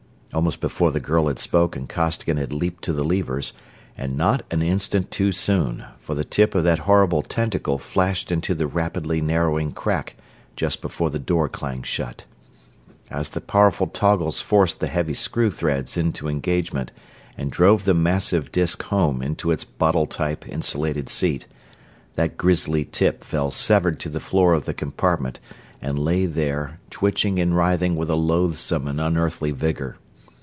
[0.33, 3.51] Almost before the girl had spoken Costigan had leaped to the levers,
[3.97, 8.55] and not an instant too soon; for the tip of that horrible tentacle flashed into
[8.55, 10.15] the rapidly narrowing crack
[10.55, 12.23] just before the door clanged shut.
[13.09, 16.93] As the powerful toggles forced the heavy screw threads into engagement
[17.37, 21.45] and drove the massive disk home into its bottle tight, insulated seat,
[22.15, 25.41] that grisly tip fell severed to the floor of the compartment
[25.81, 29.97] and lay there, twitching and writhing with a loathsome and unearthly vigor.